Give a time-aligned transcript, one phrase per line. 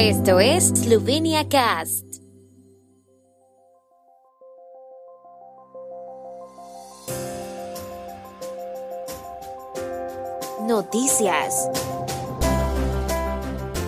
[0.00, 2.04] Esto es Slovenia Cast.
[10.68, 11.68] Noticias.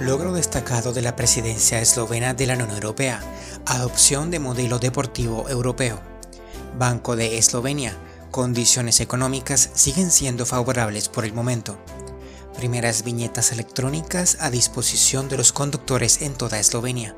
[0.00, 3.20] Logro destacado de la presidencia eslovena de la Unión Europea.
[3.66, 6.00] Adopción de modelo deportivo europeo.
[6.76, 7.94] Banco de Eslovenia.
[8.32, 11.78] Condiciones económicas siguen siendo favorables por el momento.
[12.56, 17.16] Primeras viñetas electrónicas a disposición de los conductores en toda Eslovenia.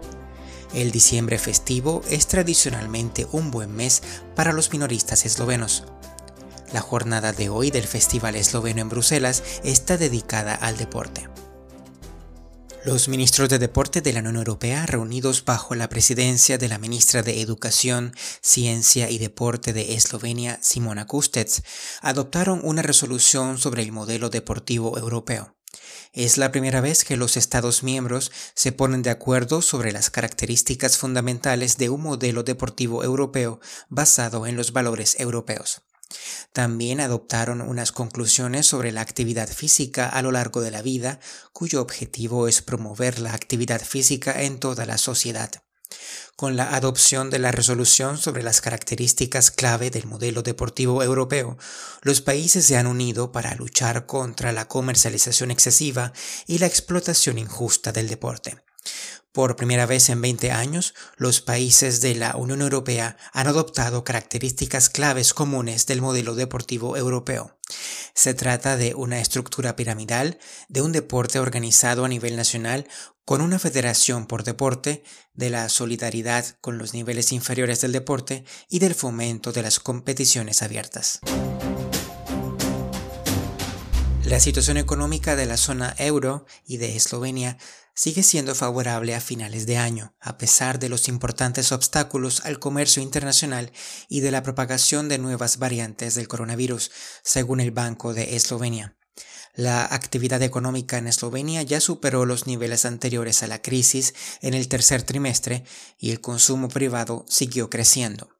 [0.74, 4.02] El diciembre festivo es tradicionalmente un buen mes
[4.34, 5.84] para los minoristas eslovenos.
[6.73, 11.29] La jornada de hoy del Festival Esloveno en Bruselas está dedicada al deporte.
[12.85, 17.23] Los ministros de Deporte de la Unión Europea, reunidos bajo la presidencia de la ministra
[17.23, 21.49] de Educación, Ciencia y Deporte de Eslovenia, Simona Kustec,
[22.01, 25.55] adoptaron una resolución sobre el modelo deportivo europeo.
[26.13, 30.99] Es la primera vez que los Estados miembros se ponen de acuerdo sobre las características
[30.99, 35.83] fundamentales de un modelo deportivo europeo basado en los valores europeos.
[36.52, 41.21] También adoptaron unas conclusiones sobre la actividad física a lo largo de la vida,
[41.52, 45.51] cuyo objetivo es promover la actividad física en toda la sociedad.
[46.37, 51.59] Con la adopción de la resolución sobre las características clave del modelo deportivo europeo,
[52.01, 56.13] los países se han unido para luchar contra la comercialización excesiva
[56.46, 58.57] y la explotación injusta del deporte.
[59.33, 64.91] Por primera vez en 20 años, los países de la Unión Europea han adoptado características
[64.91, 67.56] claves comunes del modelo deportivo europeo.
[68.12, 72.87] Se trata de una estructura piramidal, de un deporte organizado a nivel nacional
[73.25, 75.03] con una federación por deporte,
[75.33, 80.61] de la solidaridad con los niveles inferiores del deporte y del fomento de las competiciones
[80.61, 81.21] abiertas.
[84.33, 87.59] La situación económica de la zona euro y de Eslovenia
[87.94, 93.03] sigue siendo favorable a finales de año, a pesar de los importantes obstáculos al comercio
[93.03, 93.72] internacional
[94.09, 96.91] y de la propagación de nuevas variantes del coronavirus,
[97.23, 98.97] según el Banco de Eslovenia.
[99.55, 104.67] La actividad económica en Eslovenia ya superó los niveles anteriores a la crisis en el
[104.67, 105.65] tercer trimestre
[105.99, 108.31] y el consumo privado siguió creciendo.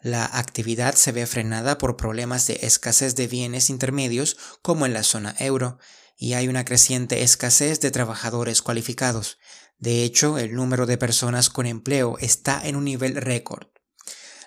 [0.00, 5.02] La actividad se ve frenada por problemas de escasez de bienes intermedios como en la
[5.02, 5.78] zona euro,
[6.16, 9.38] y hay una creciente escasez de trabajadores cualificados.
[9.78, 13.68] De hecho, el número de personas con empleo está en un nivel récord.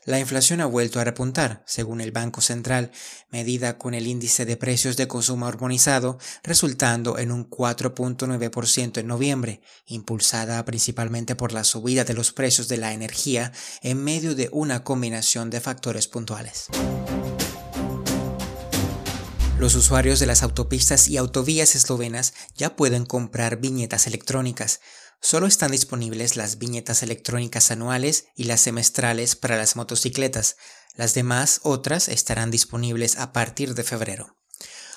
[0.09, 2.89] La inflación ha vuelto a repuntar, según el Banco Central,
[3.29, 9.61] medida con el índice de precios de consumo armonizado, resultando en un 4.9% en noviembre,
[9.85, 13.51] impulsada principalmente por la subida de los precios de la energía
[13.83, 16.69] en medio de una combinación de factores puntuales.
[19.59, 24.79] Los usuarios de las autopistas y autovías eslovenas ya pueden comprar viñetas electrónicas.
[25.21, 30.55] Solo están disponibles las viñetas electrónicas anuales y las semestrales para las motocicletas.
[30.95, 34.37] Las demás otras estarán disponibles a partir de febrero.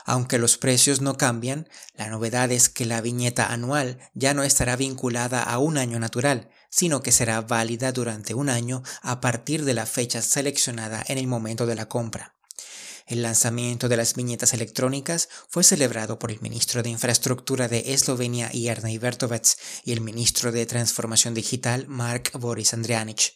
[0.05, 4.77] Aunque los precios no cambian, la novedad es que la viñeta anual ya no estará
[4.77, 9.75] vinculada a un año natural, sino que será válida durante un año a partir de
[9.75, 12.35] la fecha seleccionada en el momento de la compra.
[13.07, 18.49] El lanzamiento de las viñetas electrónicas fue celebrado por el ministro de Infraestructura de Eslovenia,
[18.49, 19.47] Jernej Vertovec,
[19.85, 23.35] y el ministro de Transformación Digital, Mark Boris Andrianic.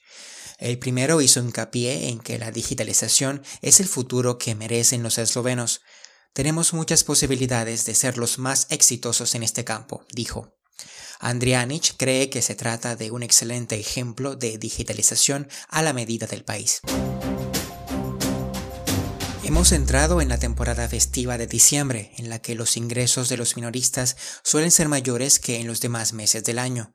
[0.59, 5.83] El primero hizo hincapié en que la digitalización es el futuro que merecen los eslovenos.
[6.33, 10.55] Tenemos muchas posibilidades de ser los más exitosos en este campo, dijo.
[11.21, 16.45] Andrianic cree que se trata de un excelente ejemplo de digitalización a la medida del
[16.45, 16.81] país.
[19.47, 23.55] Hemos entrado en la temporada festiva de diciembre, en la que los ingresos de los
[23.55, 26.93] minoristas suelen ser mayores que en los demás meses del año.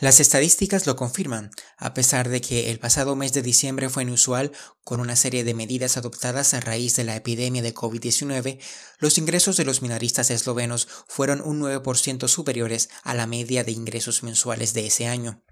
[0.00, 4.50] Las estadísticas lo confirman, a pesar de que el pasado mes de diciembre fue inusual
[4.82, 8.58] con una serie de medidas adoptadas a raíz de la epidemia de COVID-19,
[8.98, 14.24] los ingresos de los minoristas eslovenos fueron un 9% superiores a la media de ingresos
[14.24, 15.44] mensuales de ese año.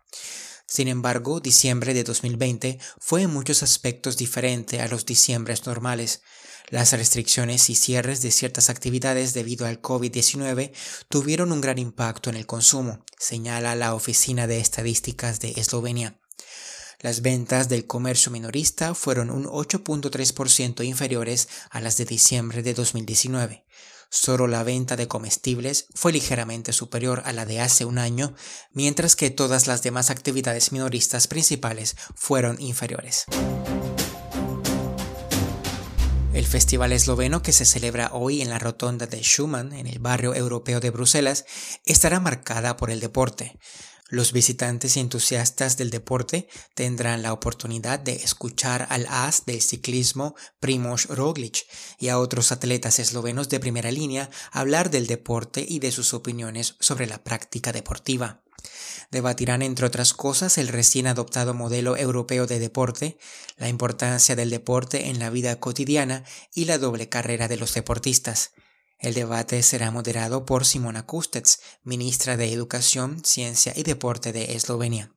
[0.72, 6.22] Sin embargo, diciembre de 2020 fue en muchos aspectos diferente a los diciembres normales.
[6.70, 10.72] Las restricciones y cierres de ciertas actividades debido al COVID-19
[11.10, 16.18] tuvieron un gran impacto en el consumo, señala la Oficina de Estadísticas de Eslovenia.
[17.00, 23.66] Las ventas del comercio minorista fueron un 8.3% inferiores a las de diciembre de 2019.
[24.14, 28.34] Solo la venta de comestibles fue ligeramente superior a la de hace un año,
[28.70, 33.24] mientras que todas las demás actividades minoristas principales fueron inferiores.
[36.34, 40.34] El festival esloveno que se celebra hoy en la rotonda de Schumann, en el barrio
[40.34, 41.46] europeo de Bruselas,
[41.86, 43.58] estará marcada por el deporte.
[44.12, 50.34] Los visitantes y entusiastas del deporte tendrán la oportunidad de escuchar al as del ciclismo
[50.60, 51.64] Primoz Roglic
[51.98, 56.76] y a otros atletas eslovenos de primera línea hablar del deporte y de sus opiniones
[56.78, 58.42] sobre la práctica deportiva.
[59.10, 63.16] Debatirán, entre otras cosas, el recién adoptado modelo europeo de deporte,
[63.56, 66.22] la importancia del deporte en la vida cotidiana
[66.52, 68.50] y la doble carrera de los deportistas.
[69.02, 71.48] El debate será moderado por Simona Kustec,
[71.82, 75.12] ministra de Educación, Ciencia y Deporte de Eslovenia.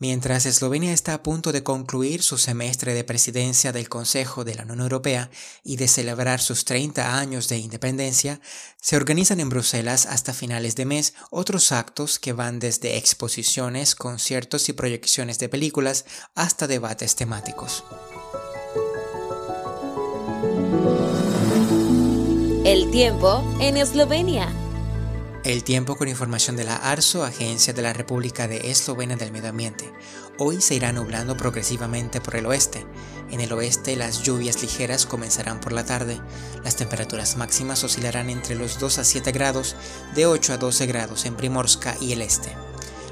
[0.00, 4.62] Mientras Eslovenia está a punto de concluir su semestre de presidencia del Consejo de la
[4.62, 5.30] Unión Europea
[5.64, 8.40] y de celebrar sus 30 años de independencia,
[8.80, 14.68] se organizan en Bruselas hasta finales de mes otros actos que van desde exposiciones, conciertos
[14.68, 16.04] y proyecciones de películas
[16.34, 17.84] hasta debates temáticos.
[22.68, 24.52] El tiempo en Eslovenia.
[25.42, 29.48] El tiempo con información de la ARSO, Agencia de la República de Eslovenia del Medio
[29.48, 29.90] Ambiente.
[30.36, 32.84] Hoy se irá nublando progresivamente por el oeste.
[33.30, 36.20] En el oeste las lluvias ligeras comenzarán por la tarde.
[36.62, 39.74] Las temperaturas máximas oscilarán entre los 2 a 7 grados,
[40.14, 42.54] de 8 a 12 grados en Primorska y el este.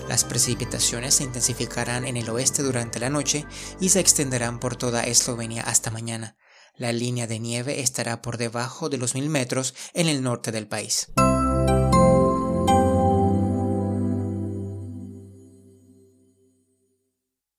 [0.07, 3.47] Las precipitaciones se intensificarán en el oeste durante la noche
[3.81, 6.37] y se extenderán por toda Eslovenia hasta mañana.
[6.79, 10.67] La línea de nieve estará por debajo de los 1000 metros en el norte del
[10.67, 11.09] país.